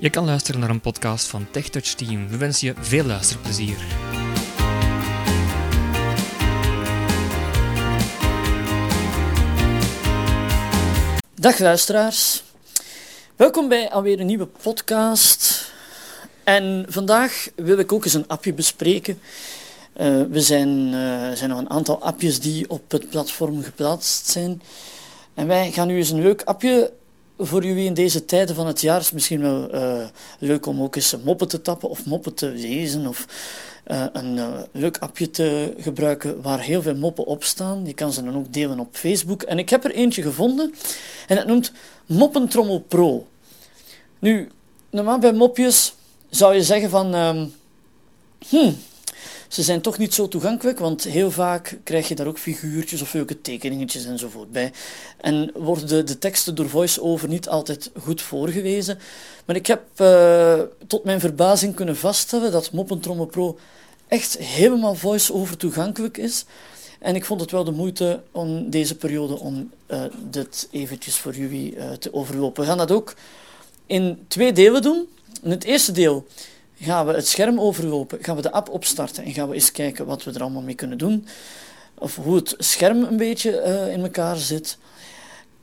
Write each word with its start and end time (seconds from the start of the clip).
Je 0.00 0.10
kan 0.10 0.24
luisteren 0.24 0.60
naar 0.60 0.70
een 0.70 0.80
podcast 0.80 1.26
van 1.26 1.46
TechTouch 1.50 1.94
Team. 1.94 2.28
We 2.28 2.36
wensen 2.36 2.66
je 2.66 2.74
veel 2.78 3.04
luisterplezier. 3.04 3.76
Dag 11.34 11.58
luisteraars. 11.58 12.44
Welkom 13.36 13.68
bij 13.68 13.90
alweer 13.90 14.20
een 14.20 14.26
nieuwe 14.26 14.46
podcast. 14.46 15.72
En 16.44 16.86
vandaag 16.88 17.48
wil 17.56 17.78
ik 17.78 17.92
ook 17.92 18.04
eens 18.04 18.14
een 18.14 18.28
appje 18.28 18.52
bespreken. 18.52 19.20
Uh, 20.00 20.22
we 20.30 20.40
zijn, 20.40 20.68
uh, 20.68 21.30
zijn 21.30 21.50
nog 21.50 21.58
een 21.58 21.70
aantal 21.70 22.02
appjes 22.02 22.40
die 22.40 22.70
op 22.70 22.90
het 22.90 23.10
platform 23.10 23.62
geplaatst 23.62 24.26
zijn. 24.26 24.62
En 25.34 25.46
wij 25.46 25.72
gaan 25.72 25.86
nu 25.86 25.96
eens 25.96 26.10
een 26.10 26.22
leuk 26.22 26.42
appje 26.42 26.92
voor 27.38 27.64
jullie 27.64 27.84
in 27.84 27.94
deze 27.94 28.24
tijden 28.24 28.54
van 28.54 28.66
het 28.66 28.80
jaar. 28.80 29.00
is 29.00 29.12
misschien 29.12 29.40
wel 29.40 29.74
uh, 29.74 30.06
leuk 30.38 30.66
om 30.66 30.82
ook 30.82 30.96
eens 30.96 31.16
moppen 31.24 31.48
te 31.48 31.62
tappen 31.62 31.88
of 31.88 32.06
moppen 32.06 32.34
te 32.34 32.48
lezen. 32.48 33.06
Of 33.06 33.26
een 34.12 34.40
leuk 34.72 34.98
appje 34.98 35.30
te 35.30 35.74
gebruiken 35.78 36.42
waar 36.42 36.60
heel 36.60 36.82
veel 36.82 36.94
moppen 36.94 37.24
op 37.24 37.44
staan. 37.44 37.86
Je 37.86 37.94
kan 37.94 38.12
ze 38.12 38.24
dan 38.24 38.36
ook 38.36 38.52
delen 38.52 38.80
op 38.80 38.88
Facebook. 38.96 39.42
En 39.42 39.58
ik 39.58 39.68
heb 39.68 39.84
er 39.84 39.90
eentje 39.90 40.22
gevonden 40.22 40.74
en 41.26 41.36
dat 41.36 41.46
noemt 41.46 41.72
Moppentrommel 42.06 42.80
Pro. 42.80 43.26
Nu, 44.18 44.48
normaal 44.90 45.18
bij 45.18 45.32
mopjes 45.32 45.94
zou 46.30 46.54
je 46.54 46.62
zeggen 46.62 46.90
van... 46.90 47.14
Um, 47.14 47.52
hmm, 48.48 48.76
ze 49.48 49.62
zijn 49.62 49.80
toch 49.80 49.98
niet 49.98 50.14
zo 50.14 50.28
toegankelijk, 50.28 50.78
want 50.78 51.04
heel 51.04 51.30
vaak 51.30 51.78
krijg 51.84 52.08
je 52.08 52.14
daar 52.14 52.26
ook 52.26 52.38
figuurtjes 52.38 53.02
of 53.02 53.12
leuke 53.12 53.40
tekeningetjes 53.40 54.04
enzovoort 54.04 54.52
bij. 54.52 54.72
En 55.16 55.50
worden 55.54 56.06
de 56.06 56.18
teksten 56.18 56.54
door 56.54 56.68
voice-over 56.68 57.28
niet 57.28 57.48
altijd 57.48 57.90
goed 58.00 58.22
voorgewezen. 58.22 58.98
Maar 59.44 59.56
ik 59.56 59.66
heb 59.66 59.82
uh, 59.96 60.60
tot 60.86 61.04
mijn 61.04 61.20
verbazing 61.20 61.74
kunnen 61.74 61.96
vaststellen 61.96 62.52
dat 62.52 62.72
Moppentrommel 62.72 63.26
Pro 63.26 63.58
echt 64.08 64.38
helemaal 64.38 64.94
voice-over 64.94 65.56
toegankelijk 65.56 66.16
is. 66.16 66.44
En 66.98 67.14
ik 67.14 67.24
vond 67.24 67.40
het 67.40 67.50
wel 67.50 67.64
de 67.64 67.70
moeite 67.70 68.20
om 68.32 68.70
deze 68.70 68.96
periode 68.96 69.38
om 69.38 69.70
uh, 69.86 70.02
dit 70.30 70.68
eventjes 70.70 71.16
voor 71.16 71.34
jullie 71.34 71.76
uh, 71.76 71.90
te 71.90 72.14
overlopen. 72.14 72.62
We 72.62 72.68
gaan 72.68 72.78
dat 72.78 72.90
ook 72.90 73.14
in 73.86 74.24
twee 74.28 74.52
delen 74.52 74.82
doen. 74.82 75.08
In 75.42 75.50
het 75.50 75.64
eerste 75.64 75.92
deel 75.92 76.26
gaan 76.80 77.06
we 77.06 77.12
het 77.12 77.28
scherm 77.28 77.60
overlopen, 77.60 78.18
gaan 78.20 78.36
we 78.36 78.42
de 78.42 78.52
app 78.52 78.68
opstarten 78.68 79.24
en 79.24 79.32
gaan 79.32 79.48
we 79.48 79.54
eens 79.54 79.72
kijken 79.72 80.06
wat 80.06 80.24
we 80.24 80.32
er 80.32 80.40
allemaal 80.40 80.62
mee 80.62 80.74
kunnen 80.74 80.98
doen. 80.98 81.26
Of 81.94 82.16
hoe 82.16 82.36
het 82.36 82.54
scherm 82.58 83.02
een 83.02 83.16
beetje 83.16 83.62
uh, 83.66 83.92
in 83.92 84.02
elkaar 84.02 84.36
zit. 84.36 84.78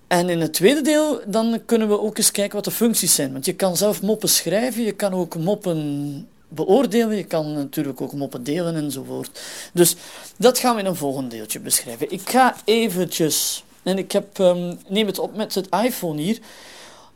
En 0.07 0.29
in 0.29 0.39
het 0.39 0.53
tweede 0.53 0.81
deel 0.81 1.21
dan 1.27 1.61
kunnen 1.65 1.87
we 1.87 1.99
ook 1.99 2.17
eens 2.17 2.31
kijken 2.31 2.55
wat 2.55 2.65
de 2.65 2.71
functies 2.71 3.15
zijn. 3.15 3.31
Want 3.31 3.45
je 3.45 3.53
kan 3.53 3.77
zelf 3.77 4.01
moppen 4.01 4.29
schrijven, 4.29 4.83
je 4.83 4.91
kan 4.91 5.13
ook 5.13 5.37
moppen 5.37 6.27
beoordelen, 6.47 7.17
je 7.17 7.23
kan 7.23 7.53
natuurlijk 7.53 8.01
ook 8.01 8.13
moppen 8.13 8.43
delen 8.43 8.75
enzovoort. 8.75 9.39
Dus 9.73 9.95
dat 10.37 10.59
gaan 10.59 10.75
we 10.75 10.81
in 10.81 10.87
een 10.87 10.95
volgend 10.95 11.31
deeltje 11.31 11.59
beschrijven. 11.59 12.11
Ik 12.11 12.29
ga 12.29 12.55
eventjes, 12.63 13.63
en 13.83 13.97
ik 13.97 14.11
heb, 14.11 14.37
um, 14.37 14.79
neem 14.87 15.07
het 15.07 15.19
op 15.19 15.35
met 15.35 15.55
het 15.55 15.67
iPhone 15.83 16.21
hier. 16.21 16.39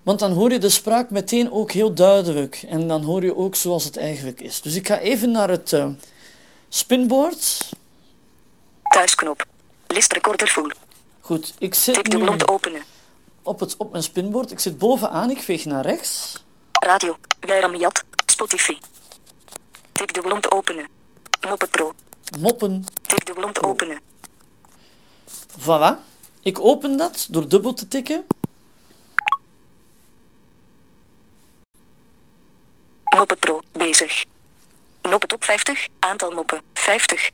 Want 0.09 0.21
dan 0.21 0.31
hoor 0.31 0.51
je 0.51 0.59
de 0.59 0.69
spraak 0.69 1.09
meteen 1.09 1.51
ook 1.51 1.71
heel 1.71 1.93
duidelijk. 1.93 2.63
En 2.67 2.87
dan 2.87 3.03
hoor 3.03 3.23
je 3.23 3.35
ook 3.35 3.55
zoals 3.55 3.83
het 3.83 3.97
eigenlijk 3.97 4.41
is. 4.41 4.61
Dus 4.61 4.75
ik 4.75 4.87
ga 4.87 4.99
even 4.99 5.31
naar 5.31 5.49
het 5.49 5.71
uh, 5.71 5.87
spinboard. 6.69 7.69
Thuisknop. 8.83 9.45
List 9.87 10.13
recorder 10.13 10.47
full. 10.47 10.73
Goed, 11.19 11.53
ik 11.57 11.75
zit 11.75 12.03
te 12.03 12.47
openen. 12.47 12.81
Op, 13.43 13.59
het, 13.59 13.77
op 13.77 13.91
mijn 13.91 14.03
spinboard. 14.03 14.51
Ik 14.51 14.59
zit 14.59 14.77
bovenaan, 14.77 15.29
ik 15.29 15.41
veeg 15.41 15.65
naar 15.65 15.85
rechts. 15.85 16.43
Radio. 16.71 17.17
Gairamjat. 17.39 18.03
Spotify. 18.25 18.77
Tik 19.91 20.31
om 20.31 20.41
te 20.41 20.51
openen. 20.51 20.87
Moppen 21.47 21.69
Pro. 21.69 21.93
Moppen. 22.39 22.85
Tik 23.01 23.45
om 23.45 23.53
te 23.53 23.63
openen. 23.63 23.99
Voilà. 25.59 25.95
Ik 26.41 26.59
open 26.59 26.97
dat 26.97 27.27
door 27.29 27.47
dubbel 27.47 27.73
te 27.73 27.87
tikken. 27.87 28.25
Moppen 33.19 33.39
Pro, 33.39 33.61
bezig. 33.71 34.25
Moppen 35.01 35.27
top 35.27 35.43
50, 35.43 35.87
aantal 35.99 36.31
moppen, 36.31 36.61
50. 36.73 37.29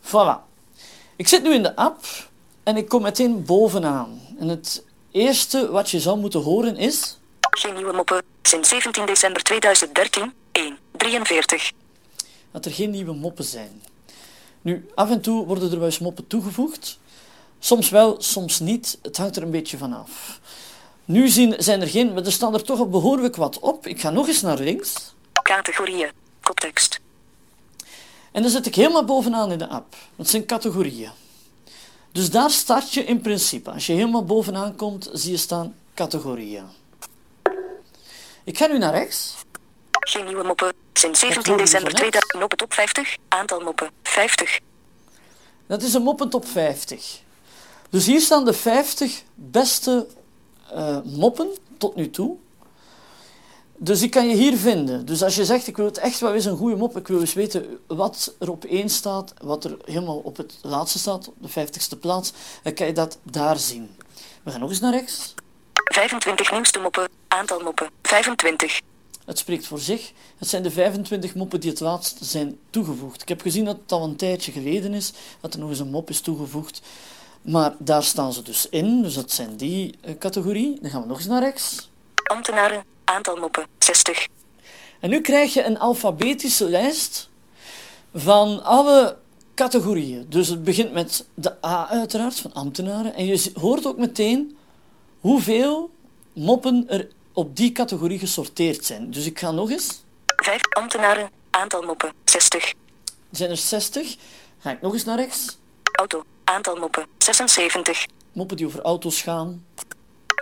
Voilà. 0.00 0.46
Ik 1.16 1.28
zit 1.28 1.42
nu 1.42 1.54
in 1.54 1.62
de 1.62 1.76
app 1.76 2.04
en 2.62 2.76
ik 2.76 2.88
kom 2.88 3.02
meteen 3.02 3.44
bovenaan. 3.44 4.20
En 4.38 4.48
het 4.48 4.84
eerste 5.10 5.70
wat 5.70 5.90
je 5.90 6.00
zou 6.00 6.18
moeten 6.18 6.40
horen 6.40 6.76
is... 6.76 7.18
Geen 7.50 7.74
nieuwe 7.74 7.92
moppen, 7.92 8.22
sinds 8.42 8.68
17 8.68 9.06
december 9.06 9.42
2013, 9.42 10.32
1, 10.52 10.78
43. 10.90 11.72
Dat 12.50 12.64
er 12.64 12.72
geen 12.72 12.90
nieuwe 12.90 13.14
moppen 13.14 13.44
zijn. 13.44 13.82
Nu, 14.62 14.88
af 14.94 15.10
en 15.10 15.20
toe 15.20 15.46
worden 15.46 15.70
er 15.70 15.78
wel 15.78 15.86
eens 15.86 15.98
moppen 15.98 16.26
toegevoegd. 16.26 16.98
Soms 17.58 17.90
wel, 17.90 18.22
soms 18.22 18.60
niet. 18.60 18.98
Het 19.02 19.16
hangt 19.16 19.36
er 19.36 19.42
een 19.42 19.50
beetje 19.50 19.78
van 19.78 19.92
af. 19.92 20.40
Nu 21.08 21.28
zien, 21.28 21.54
zijn 21.58 21.80
er 21.80 21.88
geen, 21.88 22.12
maar 22.12 22.24
er 22.24 22.32
staan 22.32 22.54
er 22.54 22.62
toch 22.62 22.78
al 22.78 22.88
behoorlijk 22.88 23.36
wat 23.36 23.58
op. 23.58 23.86
Ik 23.86 24.00
ga 24.00 24.10
nog 24.10 24.28
eens 24.28 24.40
naar 24.40 24.58
links. 24.58 25.14
Categorieën. 25.42 26.10
Koptekst. 26.40 27.00
En 28.32 28.42
dan 28.42 28.50
zit 28.50 28.66
ik 28.66 28.74
helemaal 28.74 29.04
bovenaan 29.04 29.52
in 29.52 29.58
de 29.58 29.68
app. 29.68 29.94
Dat 30.16 30.28
zijn 30.28 30.46
categorieën. 30.46 31.10
Dus 32.12 32.30
daar 32.30 32.50
start 32.50 32.94
je 32.94 33.04
in 33.04 33.20
principe. 33.20 33.70
Als 33.70 33.86
je 33.86 33.92
helemaal 33.92 34.24
bovenaan 34.24 34.76
komt, 34.76 35.10
zie 35.12 35.30
je 35.30 35.36
staan 35.36 35.74
categorieën. 35.94 36.64
Ik 38.44 38.58
ga 38.58 38.66
nu 38.66 38.78
naar 38.78 38.92
rechts. 38.92 39.34
Geen 40.00 40.24
nieuwe 40.24 40.44
moppen. 40.44 40.72
Sinds 40.92 41.20
17 41.20 41.56
december 41.56 41.94
2000. 41.94 42.34
Moppen 42.34 42.58
top 42.58 42.72
50. 42.74 43.16
Aantal 43.28 43.60
moppen. 43.60 43.90
50. 44.02 44.58
Dat 45.66 45.82
is 45.82 45.94
een 45.94 46.02
moppen 46.02 46.28
top 46.28 46.46
50. 46.46 47.20
Dus 47.90 48.06
hier 48.06 48.20
staan 48.20 48.44
de 48.44 48.52
50 48.52 49.22
beste 49.34 50.06
uh, 50.74 50.98
moppen 51.04 51.48
tot 51.78 51.96
nu 51.96 52.10
toe. 52.10 52.36
Dus 53.76 54.00
die 54.00 54.08
kan 54.08 54.28
je 54.28 54.34
hier 54.34 54.56
vinden. 54.56 55.06
Dus 55.06 55.22
als 55.22 55.36
je 55.36 55.44
zegt, 55.44 55.66
ik 55.66 55.76
wil 55.76 55.84
het 55.84 55.98
echt 55.98 56.20
wel 56.20 56.34
eens 56.34 56.44
een 56.44 56.56
goede 56.56 56.76
mop, 56.76 56.96
ik 56.96 57.08
wil 57.08 57.20
eens 57.20 57.34
weten 57.34 57.78
wat 57.86 58.34
er 58.38 58.50
op 58.50 58.64
één 58.64 58.88
staat, 58.88 59.34
wat 59.42 59.64
er 59.64 59.76
helemaal 59.84 60.18
op 60.18 60.36
het 60.36 60.58
laatste 60.62 60.98
staat, 60.98 61.28
op 61.28 61.34
de 61.38 61.48
vijftigste 61.48 61.96
plaats, 61.96 62.32
dan 62.62 62.74
kan 62.74 62.86
je 62.86 62.92
dat 62.92 63.18
daar 63.22 63.58
zien. 63.58 63.96
We 64.42 64.50
gaan 64.50 64.60
nog 64.60 64.70
eens 64.70 64.80
naar 64.80 64.92
rechts. 64.92 65.34
25 65.84 66.52
nieuwste 66.52 66.78
moppen, 66.78 67.08
aantal 67.28 67.60
moppen, 67.60 67.90
25. 68.02 68.80
Het 69.24 69.38
spreekt 69.38 69.66
voor 69.66 69.78
zich. 69.78 70.12
Het 70.38 70.48
zijn 70.48 70.62
de 70.62 70.70
25 70.70 71.34
moppen 71.34 71.60
die 71.60 71.70
het 71.70 71.80
laatst 71.80 72.18
zijn 72.20 72.58
toegevoegd. 72.70 73.22
Ik 73.22 73.28
heb 73.28 73.40
gezien 73.40 73.64
dat 73.64 73.76
het 73.82 73.92
al 73.92 74.04
een 74.04 74.16
tijdje 74.16 74.52
geleden 74.52 74.94
is 74.94 75.12
dat 75.40 75.54
er 75.54 75.60
nog 75.60 75.68
eens 75.68 75.78
een 75.78 75.90
mop 75.90 76.10
is 76.10 76.20
toegevoegd. 76.20 76.80
Maar 77.48 77.74
daar 77.78 78.02
staan 78.02 78.32
ze 78.32 78.42
dus 78.42 78.68
in, 78.68 79.02
dus 79.02 79.14
dat 79.14 79.30
zijn 79.30 79.56
die 79.56 79.94
uh, 80.04 80.18
categorie. 80.18 80.78
Dan 80.80 80.90
gaan 80.90 81.00
we 81.00 81.06
nog 81.06 81.16
eens 81.16 81.26
naar 81.26 81.42
rechts. 81.42 81.90
Ambtenaren, 82.22 82.84
aantal 83.04 83.36
moppen, 83.36 83.66
60. 83.78 84.26
En 85.00 85.10
nu 85.10 85.20
krijg 85.20 85.54
je 85.54 85.64
een 85.64 85.78
alfabetische 85.78 86.68
lijst 86.68 87.28
van 88.14 88.62
alle 88.62 89.16
categorieën. 89.54 90.26
Dus 90.28 90.48
het 90.48 90.64
begint 90.64 90.92
met 90.92 91.26
de 91.34 91.64
A 91.64 91.88
uiteraard, 91.88 92.40
van 92.40 92.52
ambtenaren. 92.52 93.14
En 93.14 93.26
je 93.26 93.50
hoort 93.54 93.86
ook 93.86 93.98
meteen 93.98 94.56
hoeveel 95.20 95.90
moppen 96.32 96.84
er 96.88 97.08
op 97.32 97.56
die 97.56 97.72
categorie 97.72 98.18
gesorteerd 98.18 98.84
zijn. 98.84 99.10
Dus 99.10 99.26
ik 99.26 99.38
ga 99.38 99.50
nog 99.50 99.70
eens. 99.70 100.02
Vijf 100.36 100.62
ambtenaren, 100.68 101.30
aantal 101.50 101.82
moppen, 101.82 102.12
60. 102.24 102.68
Er 102.70 103.36
zijn 103.36 103.50
er 103.50 103.56
60. 103.56 104.16
Ga 104.58 104.70
ik 104.70 104.80
nog 104.80 104.92
eens 104.92 105.04
naar 105.04 105.16
rechts. 105.16 105.58
Auto, 105.92 106.24
aantal 106.48 106.76
moppen, 106.76 107.06
76. 107.18 108.06
Moppen 108.32 108.56
die 108.56 108.66
over 108.66 108.80
auto's 108.80 109.22
gaan. 109.22 109.64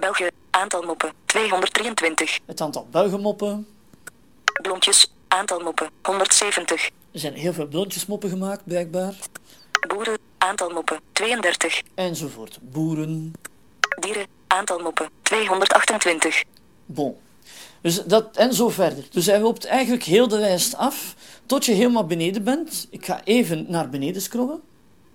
België, 0.00 0.28
aantal 0.50 0.82
moppen, 0.82 1.12
223. 1.24 2.38
Het 2.46 2.60
aantal 2.60 2.86
Belgenmoppen. 2.90 3.66
Blondjes, 4.62 5.12
aantal 5.28 5.60
moppen, 5.60 5.90
170. 6.02 6.90
Er 7.12 7.20
zijn 7.20 7.34
heel 7.34 7.52
veel 7.52 7.66
blondjesmoppen 7.66 8.28
gemaakt, 8.28 8.64
blijkbaar. 8.64 9.14
Boeren, 9.88 10.18
aantal 10.38 10.70
moppen, 10.70 11.00
32. 11.12 11.82
Enzovoort. 11.94 12.58
Boeren. 12.62 13.32
Dieren, 14.00 14.26
aantal 14.46 14.78
moppen, 14.78 15.08
228. 15.22 16.42
Bon. 16.86 17.16
Dus 17.80 18.04
dat, 18.04 18.36
en 18.36 18.54
zo 18.54 18.68
verder. 18.68 19.04
Dus 19.10 19.26
hij 19.26 19.40
loopt 19.40 19.64
eigenlijk 19.64 20.02
heel 20.02 20.28
de 20.28 20.38
lijst 20.38 20.76
af, 20.76 21.14
tot 21.46 21.64
je 21.64 21.72
helemaal 21.72 22.06
beneden 22.06 22.44
bent. 22.44 22.86
Ik 22.90 23.06
ga 23.06 23.20
even 23.24 23.66
naar 23.68 23.88
beneden 23.88 24.22
scrollen. 24.22 24.62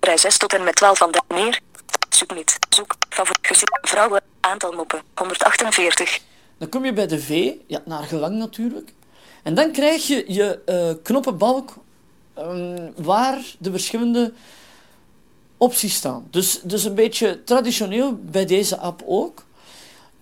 Rij 0.04 0.16
6 0.16 0.38
tot 0.38 0.52
en 0.52 0.64
met 0.64 0.74
12 0.74 0.98
van 0.98 1.10
de 1.10 1.22
meer. 1.28 1.60
Zoek 2.08 2.34
niet. 2.34 2.58
Zoek. 2.68 2.96
Favoriet. 3.08 3.64
Vrouwen. 3.82 4.22
Aantal 4.40 4.72
moppen. 4.72 5.02
148. 5.14 6.20
Dan 6.58 6.68
kom 6.68 6.84
je 6.84 6.92
bij 6.92 7.06
de 7.06 7.20
V. 7.20 7.52
Ja, 7.66 7.82
naar 7.84 8.02
gelang 8.02 8.36
natuurlijk. 8.36 8.92
En 9.42 9.54
dan 9.54 9.72
krijg 9.72 10.06
je 10.06 10.24
je 10.26 10.60
uh, 10.66 11.02
knoppenbalk 11.02 11.74
um, 12.38 12.92
waar 12.96 13.38
de 13.58 13.70
verschillende 13.70 14.32
opties 15.56 15.94
staan. 15.94 16.26
Dus, 16.30 16.60
dus 16.62 16.84
een 16.84 16.94
beetje 16.94 17.44
traditioneel 17.44 18.18
bij 18.22 18.46
deze 18.46 18.78
app 18.78 19.02
ook. 19.06 19.44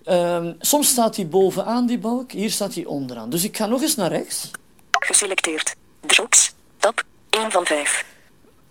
Ehm, 0.03 0.53
soms 0.59 0.87
staat 0.87 1.15
hij 1.15 1.27
bovenaan 1.27 1.85
die 1.85 1.97
balk, 1.97 2.31
hier 2.31 2.51
staat 2.51 2.73
hij 2.73 2.85
onderaan. 2.85 3.29
Dus 3.29 3.43
ik 3.43 3.57
ga 3.57 3.65
nog 3.65 3.81
eens 3.81 3.95
naar 3.95 4.11
rechts. 4.11 4.51
Geselecteerd. 4.91 5.75
Jokes. 6.07 6.53
Tab. 6.77 7.03
1 7.29 7.51
van 7.51 7.65
5. 7.65 8.10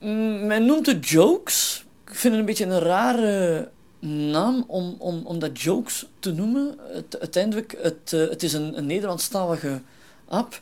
Mm, 0.01 0.47
men 0.47 0.65
noemt 0.65 0.87
het 0.87 1.09
jokes. 1.09 1.85
Ik 2.07 2.15
vind 2.15 2.33
het 2.33 2.41
een 2.41 2.47
beetje 2.49 2.65
een 2.65 2.79
rare 2.79 3.71
naam 4.09 4.65
om, 4.67 4.97
om, 4.99 5.23
om 5.25 5.39
dat 5.39 5.61
jokes 5.61 6.07
te 6.19 6.33
noemen. 6.33 6.79
Het, 6.93 7.21
uiteindelijk, 7.21 7.77
het, 7.83 8.13
uh, 8.13 8.29
het 8.29 8.43
is 8.43 8.53
een, 8.53 8.79
een 8.79 8.87
Nederlandstalige 8.87 9.81
app. 10.29 10.61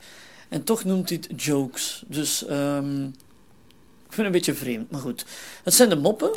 En 0.49 0.64
toch 0.64 0.85
noemt 0.85 1.08
hij 1.08 1.20
het 1.29 1.43
jokes. 1.43 2.02
Dus 2.06 2.44
um, 2.50 3.05
ik 4.06 4.14
vind 4.14 4.17
het 4.17 4.26
een 4.26 4.32
beetje 4.32 4.55
vreemd, 4.55 4.90
maar 4.90 5.00
goed. 5.00 5.25
Het 5.62 5.75
zijn 5.75 5.88
de 5.88 5.96
moppen. 5.96 6.31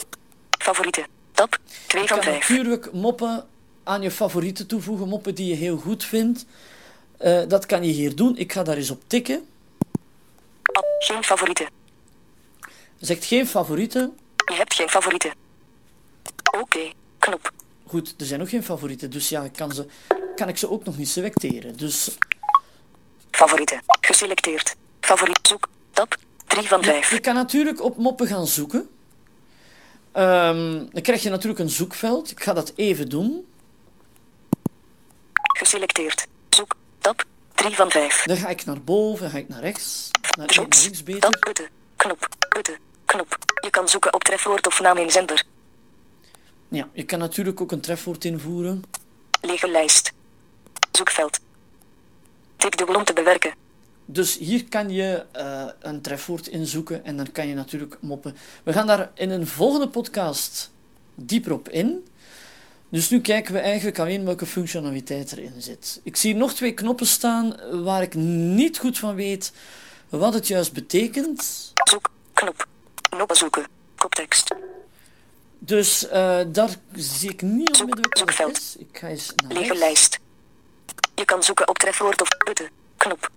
Favorieten. 0.60 1.06
Tab. 1.32 1.58
2 1.88 2.08
van 2.08 2.24
5. 2.24 2.40
natuurlijk 2.40 2.92
moppen 2.94 3.46
aan 3.84 4.02
je 4.02 4.12
favorieten 4.12 4.68
toevoegen. 4.68 5.08
Moppen 5.08 5.36
die 5.36 5.48
je 5.48 5.56
heel 5.56 5.78
goed 5.78 6.04
vindt. 6.04 6.46
Uh, 7.22 7.42
dat 7.48 7.66
kan 7.66 7.84
je 7.84 7.92
hier 7.92 8.16
doen. 8.16 8.38
Ik 8.38 8.54
ga 8.54 8.64
daar 8.64 8.78
eens 8.78 8.92
op 8.92 9.02
tikken. 9.08 9.46
Geen 11.00 11.24
favorieten. 11.24 11.81
Zegt 13.02 13.26
geen 13.26 13.48
favorieten. 13.48 14.18
Je 14.46 14.54
hebt 14.54 14.74
geen 14.74 14.90
favorieten. 14.90 15.34
Oké, 16.46 16.58
okay. 16.60 16.94
knop. 17.20 17.52
Goed, 17.88 18.14
er 18.18 18.26
zijn 18.26 18.40
nog 18.40 18.50
geen 18.50 18.64
favorieten, 18.64 19.10
dus 19.12 19.30
ja, 19.30 19.48
kan, 19.48 19.72
ze, 19.72 19.86
kan 20.36 20.48
ik 20.50 20.58
ze 20.58 20.70
ook 20.70 20.84
nog 20.84 20.98
niet 20.98 21.10
selecteren. 21.10 21.78
Dus... 21.78 22.18
Favorieten, 23.32 23.82
geselecteerd. 24.02 24.76
Favoriet, 25.00 25.40
zoek, 25.48 25.68
tab, 25.92 26.18
3 26.48 26.68
van 26.68 26.84
5. 26.84 27.10
Je, 27.10 27.16
je 27.16 27.22
kan 27.22 27.36
natuurlijk 27.36 27.82
op 27.82 27.98
moppen 27.98 28.28
gaan 28.28 28.48
zoeken. 28.48 28.80
Um, 30.14 30.90
dan 30.92 31.02
krijg 31.02 31.24
je 31.24 31.30
natuurlijk 31.30 31.60
een 31.60 31.70
zoekveld. 31.70 32.32
Ik 32.32 32.44
ga 32.44 32.54
dat 32.54 32.74
even 32.76 33.10
doen. 33.10 33.48
Geselecteerd, 35.58 36.28
zoek, 36.50 36.76
tab, 37.00 37.26
3 37.54 37.76
van 37.76 37.92
5. 37.92 38.24
Dan 38.24 38.38
ga 38.38 38.48
ik 38.48 38.66
naar 38.66 38.82
boven, 38.82 39.30
ga 39.30 39.38
ik 39.38 39.50
naar 39.50 39.62
rechts. 39.62 40.10
Naar 40.38 40.52
Jobs, 40.52 40.84
links 40.84 41.04
beter. 41.04 41.30
tab, 41.30 41.70
knop, 41.96 42.28
putten, 42.50 42.78
knop. 43.12 43.38
Je 43.62 43.70
kan 43.70 43.88
zoeken 43.88 44.14
op 44.14 44.24
trefwoord 44.24 44.68
of 44.68 44.80
naam 44.80 44.98
in 44.98 45.12
zender. 45.12 45.44
Ja, 46.68 46.88
je 46.94 47.04
kan 47.04 47.20
natuurlijk 47.20 47.62
ook 47.62 47.72
een 47.72 47.82
trefwoord 47.82 48.26
invoeren. 48.26 48.84
Lege 49.42 49.68
lijst. 49.68 50.12
Zoekveld. 50.92 51.40
Tik 52.56 52.78
dubbel 52.78 52.96
om 52.96 53.04
te 53.04 53.14
bewerken. 53.14 53.54
Dus 54.06 54.38
hier 54.38 54.66
kan 54.66 54.90
je 54.90 55.26
uh, 55.36 55.66
een 55.80 56.02
trefwoord 56.02 56.48
inzoeken 56.48 57.06
en 57.06 57.18
dan 57.18 57.32
kan 57.32 57.48
je 57.48 57.54
natuurlijk 57.54 57.98
moppen. 58.02 58.36
We 58.64 58.74
gaan 58.74 58.88
daar 58.88 59.12
in 59.14 59.30
een 59.30 59.48
volgende 59.48 59.90
podcast 59.90 60.72
dieper 61.16 61.54
op 61.54 61.70
in. 61.70 62.08
Dus 62.90 63.10
nu 63.10 63.22
kijken 63.22 63.54
we 63.54 63.60
eigenlijk 63.60 64.00
alleen 64.00 64.26
welke 64.26 64.46
functionaliteit 64.46 65.32
erin 65.32 65.54
zit. 65.58 66.00
Ik 66.04 66.16
zie 66.16 66.36
nog 66.36 66.54
twee 66.54 66.74
knoppen 66.74 67.08
staan 67.08 67.56
waar 67.84 68.02
ik 68.02 68.14
niet 68.14 68.78
goed 68.78 69.00
van 69.00 69.16
weet 69.16 69.52
wat 70.10 70.34
het 70.34 70.48
juist 70.48 70.74
betekent. 70.74 71.72
Zoek, 71.90 72.12
knop. 72.34 72.68
Knoppen 73.12 73.36
zoeken. 73.38 73.66
Koptekst. 73.96 74.56
Dus 75.60 76.04
uh, 76.04 76.40
daar 76.48 76.76
zie 76.96 77.30
ik 77.30 77.42
niet 77.42 77.82
onmiddellijk 77.82 78.38
het 78.38 78.58
is. 78.58 78.76
Ik 78.78 78.98
ga 78.98 79.08
eens 79.08 79.34
naar 79.36 79.54
Lege 79.54 79.76
lijst. 79.76 80.20
Je 81.16 81.26
kan 81.26 81.44
zoeken 81.44 81.68
op 81.68 81.78
trefwoord 81.78 82.22
of 82.22 82.28
button. 82.28 82.68
Knop. 82.98 83.32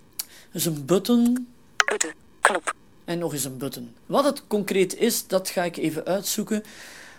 Dus 0.52 0.64
een 0.64 0.84
button. 0.84 1.48
Button. 1.76 2.12
Knop. 2.40 2.74
En 3.04 3.18
nog 3.18 3.32
eens 3.32 3.44
een 3.44 3.58
button. 3.58 3.96
Wat 4.06 4.24
het 4.24 4.46
concreet 4.46 4.96
is, 4.96 5.26
dat 5.26 5.48
ga 5.48 5.62
ik 5.62 5.76
even 5.76 6.04
uitzoeken. 6.04 6.64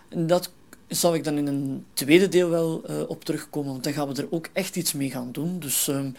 En 0.09 0.27
dat 0.27 0.51
zal 0.87 1.13
ik 1.13 1.23
dan 1.23 1.37
in 1.37 1.47
een 1.47 1.85
tweede 1.93 2.29
deel 2.29 2.49
wel 2.49 2.83
uh, 2.89 3.09
op 3.09 3.25
terugkomen, 3.25 3.71
want 3.71 3.83
dan 3.83 3.93
gaan 3.93 4.07
we 4.07 4.21
er 4.21 4.27
ook 4.31 4.47
echt 4.53 4.75
iets 4.75 4.93
mee 4.93 5.11
gaan 5.11 5.31
doen. 5.31 5.59
Dus... 5.59 5.87
Um... 5.87 6.15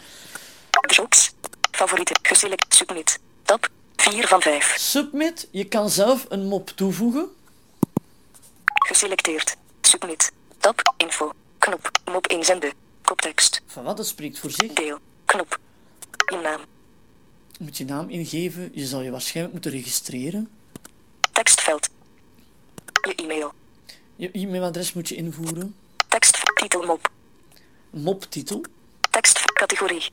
Jobs. 0.87 1.33
Favorieten. 1.71 2.19
Geselect. 2.21 2.75
Submit. 2.75 3.19
Tab. 3.43 3.69
4 4.11 4.27
van 4.27 4.41
5. 4.41 4.75
Submit. 4.77 5.47
Je 5.51 5.63
kan 5.63 5.89
zelf 5.89 6.25
een 6.29 6.45
mop 6.45 6.69
toevoegen. 6.69 7.27
Geselecteerd. 8.65 9.55
Submit. 9.81 10.31
Tab. 10.57 10.93
Info. 10.97 11.31
Knop. 11.57 11.91
Mop 12.11 12.27
inzenden. 12.27 12.73
Koptekst. 13.01 13.61
Van 13.65 13.83
wat? 13.83 13.97
Dat 13.97 14.07
spreekt 14.07 14.39
voor 14.39 14.49
zich. 14.49 14.73
Deel. 14.73 14.97
Knop. 15.25 15.59
Je 16.31 16.39
naam. 16.43 16.61
Je 17.51 17.63
moet 17.63 17.77
je 17.77 17.85
naam 17.85 18.09
ingeven. 18.09 18.69
Je 18.73 18.85
zal 18.85 19.01
je 19.01 19.11
waarschijnlijk 19.11 19.53
moeten 19.53 19.71
registreren. 19.71 20.49
Tekstveld. 21.31 21.89
Je 23.01 23.15
e-mail. 23.15 23.53
Je 24.15 24.31
e-mailadres 24.31 24.93
moet 24.93 25.09
je 25.09 25.15
invoeren. 25.15 25.75
Tekst. 26.07 26.37
Titel 26.55 26.85
mop. 26.85 27.11
Moptitel. 27.89 28.63
Tekst. 29.11 29.41
Categorie. 29.53 30.09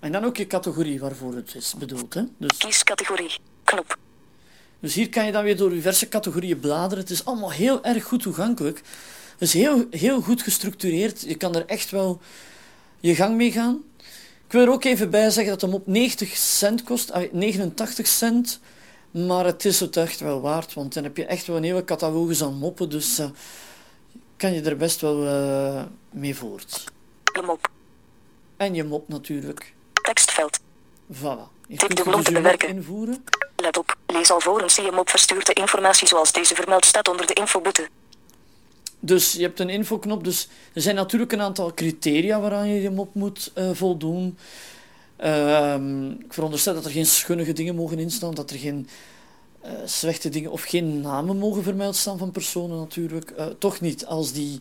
En 0.00 0.12
dan 0.12 0.24
ook 0.24 0.36
je 0.36 0.46
categorie 0.46 1.00
waarvoor 1.00 1.34
het 1.34 1.54
is 1.54 1.74
bedoeld. 1.78 2.14
Hè? 2.14 2.22
Dus... 2.38 2.58
Kies 2.58 2.82
categorie. 2.82 3.38
Knop. 3.64 3.98
Dus 4.80 4.94
hier 4.94 5.08
kan 5.08 5.26
je 5.26 5.32
dan 5.32 5.44
weer 5.44 5.56
door 5.56 5.70
diverse 5.70 6.08
categorieën 6.08 6.60
bladeren. 6.60 6.98
Het 6.98 7.12
is 7.12 7.24
allemaal 7.24 7.52
heel 7.52 7.84
erg 7.84 8.04
goed 8.04 8.22
toegankelijk. 8.22 8.82
Het 9.32 9.48
is 9.48 9.52
heel, 9.52 9.86
heel 9.90 10.20
goed 10.20 10.42
gestructureerd. 10.42 11.20
Je 11.20 11.34
kan 11.34 11.54
er 11.54 11.66
echt 11.66 11.90
wel 11.90 12.20
je 13.00 13.14
gang 13.14 13.36
mee 13.36 13.52
gaan. 13.52 13.82
Ik 14.46 14.52
wil 14.52 14.62
er 14.62 14.70
ook 14.70 14.84
even 14.84 15.10
bij 15.10 15.30
zeggen 15.30 15.52
dat 15.52 15.60
hem 15.60 15.74
op 15.74 15.86
90 15.86 16.36
cent 16.36 16.82
kost, 16.82 17.12
89 17.32 18.06
cent. 18.06 18.60
Maar 19.10 19.44
het 19.44 19.64
is 19.64 19.80
het 19.80 19.96
echt 19.96 20.20
wel 20.20 20.40
waard, 20.40 20.74
want 20.74 20.94
dan 20.94 21.04
heb 21.04 21.16
je 21.16 21.26
echt 21.26 21.46
wel 21.46 21.56
een 21.56 21.62
hele 21.62 21.84
catalogus 21.84 22.42
aan 22.42 22.54
moppen. 22.54 22.88
Dus 22.88 23.18
uh, 23.18 23.26
kan 24.36 24.52
je 24.52 24.62
er 24.62 24.76
best 24.76 25.00
wel 25.00 25.24
uh, 25.24 25.82
mee 26.10 26.36
voort. 26.36 26.84
Je 27.34 27.42
mop. 27.42 27.70
En 28.56 28.74
je 28.74 28.84
mop 28.84 29.08
natuurlijk. 29.08 29.74
Tekstveld. 30.06 30.58
Voilà. 31.12 31.46
De 31.68 31.86
er 31.86 32.02
blok 32.02 32.24
dus 32.24 32.34
bewerken. 32.34 32.68
invoeren. 32.68 33.24
Let 33.56 33.76
op. 33.76 33.96
Lees 34.06 34.30
alvorens 34.30 34.76
je 34.76 34.90
mop 34.92 35.10
verstuurt 35.10 35.46
de 35.46 35.52
informatie 35.52 36.08
zoals 36.08 36.32
deze 36.32 36.54
vermeld 36.54 36.84
staat 36.84 37.08
onder 37.08 37.26
de 37.26 37.32
infobutton. 37.32 37.86
Dus 39.00 39.32
je 39.32 39.42
hebt 39.42 39.60
een 39.60 39.68
infoknop. 39.68 40.24
Dus 40.24 40.48
er 40.72 40.82
zijn 40.82 40.94
natuurlijk 40.94 41.32
een 41.32 41.40
aantal 41.40 41.74
criteria 41.74 42.40
waaraan 42.40 42.68
je 42.68 42.82
je 42.82 42.90
mop 42.90 43.14
moet 43.14 43.52
uh, 43.54 43.70
voldoen. 43.72 44.38
Uh, 45.24 45.74
ik 46.18 46.32
veronderstel 46.32 46.74
dat 46.74 46.84
er 46.84 46.90
geen 46.90 47.06
schunnige 47.06 47.52
dingen 47.52 47.74
mogen 47.74 47.98
instaan, 47.98 48.34
dat 48.34 48.50
er 48.50 48.58
geen 48.58 48.88
uh, 49.64 49.70
slechte 49.84 50.28
dingen 50.28 50.50
of 50.50 50.62
geen 50.62 51.00
namen 51.00 51.36
mogen 51.36 51.62
vermeld 51.62 51.96
staan 51.96 52.18
van 52.18 52.30
personen 52.30 52.78
natuurlijk. 52.78 53.32
Uh, 53.38 53.46
toch 53.46 53.80
niet 53.80 54.06
als 54.06 54.32
die 54.32 54.60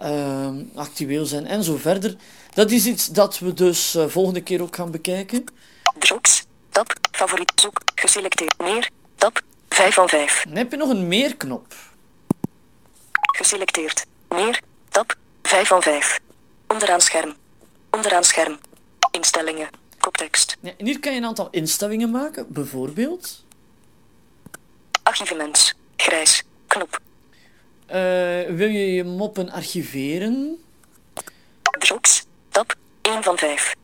ehm, 0.00 0.62
actueel 0.74 1.26
zijn 1.26 1.46
en 1.46 1.62
zo 1.64 1.76
verder. 1.76 2.16
Dat 2.54 2.70
is 2.70 2.86
iets 2.86 3.06
dat 3.06 3.38
we 3.38 3.52
dus 3.52 3.94
uh, 3.94 4.06
volgende 4.06 4.40
keer 4.40 4.62
ook 4.62 4.76
gaan 4.76 4.90
bekijken. 4.90 5.44
Jokes. 5.98 6.44
Tab. 6.70 6.92
Favoriet. 7.12 7.52
Zoek. 7.54 7.80
Geselecteerd. 7.94 8.58
Meer. 8.58 8.90
Tab. 9.14 9.40
5 9.68 9.94
van 9.94 10.08
5. 10.08 10.44
Dan 10.48 10.56
heb 10.56 10.70
je 10.70 10.76
nog 10.76 10.88
een 10.88 11.08
meerknop. 11.08 11.74
Geselecteerd. 13.36 14.06
Meer. 14.28 14.60
Tab. 14.88 15.16
5 15.42 15.68
van 15.68 15.82
5. 15.82 16.20
Onderaan 16.66 17.00
scherm. 17.00 17.34
Onderaan 17.90 18.24
scherm. 18.24 18.58
Instellingen. 19.10 19.68
Koptekst. 19.98 20.56
Ja, 20.60 20.72
en 20.78 20.86
hier 20.86 21.00
kan 21.00 21.12
je 21.12 21.18
een 21.18 21.26
aantal 21.26 21.48
instellingen 21.50 22.10
maken. 22.10 22.46
Bijvoorbeeld... 22.48 23.44
Archivements. 25.02 25.74
Grijs. 25.96 26.42
Knop. 26.66 27.00
Uh, 27.94 28.56
wil 28.56 28.68
je 28.68 28.94
je 28.94 29.04
moppen 29.04 29.50
archiveren? 29.50 30.58
Jokes. 31.78 32.24
Tab. 32.48 32.74
1 33.02 33.22
van 33.22 33.38
5. 33.38 33.74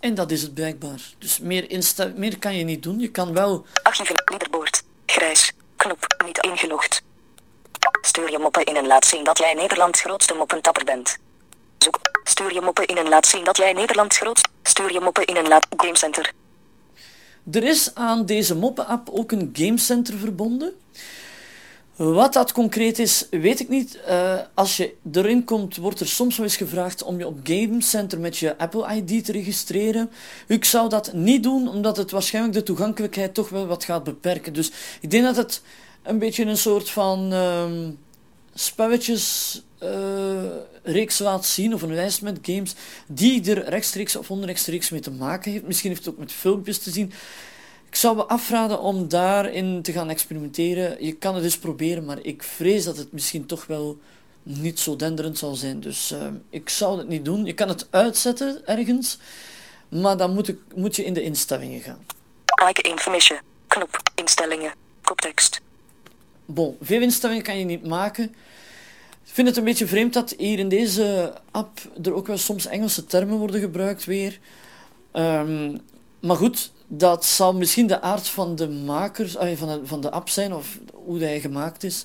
En 0.00 0.14
dat 0.14 0.30
is 0.30 0.42
het 0.42 0.54
blijkbaar. 0.54 1.00
Dus 1.18 1.38
meer, 1.38 1.70
insta 1.70 2.12
meer 2.16 2.38
kan 2.38 2.56
je 2.56 2.64
niet 2.64 2.82
doen. 2.82 3.00
Je 3.00 3.10
kan 3.10 3.32
wel... 3.32 3.66
Archieven. 3.82 4.22
Leaderboard. 4.24 4.82
Grijs. 5.06 5.52
Knop. 5.76 6.06
Niet 6.24 6.38
ingelogd. 6.38 7.02
Stuur 8.00 8.30
je 8.30 8.38
moppen 8.38 8.64
in 8.64 8.76
en 8.76 8.86
laat 8.86 9.04
zien 9.04 9.24
dat 9.24 9.38
jij 9.38 9.54
Nederlands 9.54 10.00
grootste 10.00 10.34
moppentapper 10.34 10.84
bent. 10.84 11.16
Zoek. 11.78 12.00
Stuur 12.24 12.54
je 12.54 12.60
moppen 12.60 12.86
in 12.86 12.96
en 12.96 13.08
laat 13.08 13.26
zien 13.26 13.44
dat 13.44 13.56
jij 13.56 13.72
Nederlands 13.72 14.18
grootste... 14.18 14.48
Stuur 14.62 14.92
je 14.92 15.00
moppen 15.00 15.24
in 15.24 15.36
en 15.36 15.48
laat... 15.48 15.66
Gamecenter. 15.76 16.32
Er 17.52 17.64
is 17.64 17.94
aan 17.94 18.26
deze 18.26 18.54
moppen-app 18.54 19.08
ook 19.10 19.32
een 19.32 19.50
gamecenter 19.52 20.18
verbonden. 20.18 20.72
Wat 21.98 22.32
dat 22.32 22.52
concreet 22.52 22.98
is, 22.98 23.26
weet 23.30 23.60
ik 23.60 23.68
niet. 23.68 23.98
Uh, 24.08 24.38
als 24.54 24.76
je 24.76 24.94
erin 25.12 25.44
komt, 25.44 25.76
wordt 25.76 26.00
er 26.00 26.08
soms 26.08 26.36
wel 26.36 26.46
eens 26.46 26.56
gevraagd 26.56 27.02
om 27.02 27.18
je 27.18 27.26
op 27.26 27.38
Gamecenter 27.42 28.20
met 28.20 28.36
je 28.36 28.58
Apple 28.58 28.94
ID 28.94 29.24
te 29.24 29.32
registreren. 29.32 30.10
Ik 30.46 30.64
zou 30.64 30.88
dat 30.88 31.12
niet 31.12 31.42
doen, 31.42 31.68
omdat 31.68 31.96
het 31.96 32.10
waarschijnlijk 32.10 32.54
de 32.54 32.62
toegankelijkheid 32.62 33.34
toch 33.34 33.48
wel 33.48 33.66
wat 33.66 33.84
gaat 33.84 34.04
beperken. 34.04 34.52
Dus 34.52 34.70
ik 35.00 35.10
denk 35.10 35.24
dat 35.24 35.36
het 35.36 35.62
een 36.02 36.18
beetje 36.18 36.44
een 36.44 36.56
soort 36.56 36.90
van 36.90 37.32
uh, 37.32 37.64
spelletjes 38.54 39.60
uh, 39.82 39.90
reeks 40.82 41.18
laat 41.18 41.46
zien, 41.46 41.74
of 41.74 41.82
een 41.82 41.94
lijst 41.94 42.22
met 42.22 42.38
games, 42.42 42.74
die 43.06 43.54
er 43.54 43.68
rechtstreeks 43.68 44.16
of 44.16 44.30
onrechtstreeks 44.30 44.90
mee 44.90 45.00
te 45.00 45.10
maken 45.10 45.52
heeft. 45.52 45.66
Misschien 45.66 45.90
heeft 45.90 46.04
het 46.04 46.14
ook 46.14 46.20
met 46.20 46.32
filmpjes 46.32 46.78
te 46.78 46.90
zien. 46.90 47.12
Ik 47.88 47.94
zou 47.94 48.16
me 48.16 48.24
afraden 48.24 48.80
om 48.80 49.08
daarin 49.08 49.82
te 49.82 49.92
gaan 49.92 50.10
experimenteren. 50.10 51.04
Je 51.04 51.12
kan 51.12 51.34
het 51.34 51.42
dus 51.42 51.58
proberen, 51.58 52.04
maar 52.04 52.18
ik 52.22 52.42
vrees 52.42 52.84
dat 52.84 52.96
het 52.96 53.12
misschien 53.12 53.46
toch 53.46 53.66
wel 53.66 53.98
niet 54.42 54.80
zo 54.80 54.96
denderend 54.96 55.38
zal 55.38 55.54
zijn. 55.54 55.80
Dus 55.80 56.12
uh, 56.12 56.26
ik 56.50 56.68
zou 56.68 56.98
het 56.98 57.08
niet 57.08 57.24
doen. 57.24 57.44
Je 57.44 57.52
kan 57.52 57.68
het 57.68 57.86
uitzetten 57.90 58.66
ergens, 58.66 59.18
maar 59.88 60.16
dan 60.16 60.34
moet, 60.34 60.48
ik, 60.48 60.58
moet 60.74 60.96
je 60.96 61.04
in 61.04 61.14
de 61.14 61.22
instellingen 61.22 61.80
gaan. 61.80 62.04
Like 62.66 62.82
information. 62.82 63.38
Knop. 63.66 64.02
Instellingen. 64.14 64.72
Koptekst. 65.02 65.60
Bon, 66.44 66.76
veel 66.80 67.00
instellingen 67.00 67.42
kan 67.42 67.58
je 67.58 67.64
niet 67.64 67.86
maken. 67.86 68.24
Ik 69.24 69.34
vind 69.34 69.48
het 69.48 69.56
een 69.56 69.64
beetje 69.64 69.86
vreemd 69.86 70.12
dat 70.12 70.34
hier 70.38 70.58
in 70.58 70.68
deze 70.68 71.34
app 71.50 71.80
er 72.02 72.14
ook 72.14 72.26
wel 72.26 72.38
soms 72.38 72.66
Engelse 72.66 73.06
termen 73.06 73.38
worden 73.38 73.60
gebruikt 73.60 74.04
weer. 74.04 74.38
Um, 75.12 75.80
maar 76.20 76.36
goed, 76.36 76.72
dat 76.88 77.24
zal 77.24 77.54
misschien 77.54 77.86
de 77.86 78.00
aard 78.00 78.28
van 78.28 78.56
de 78.56 78.68
makers, 78.68 79.32
van 79.32 79.68
de, 79.68 79.80
van 79.84 80.00
de 80.00 80.10
app 80.10 80.28
zijn 80.28 80.54
of 80.54 80.78
hoe 80.92 81.18
hij 81.18 81.40
gemaakt 81.40 81.84
is. 81.84 82.04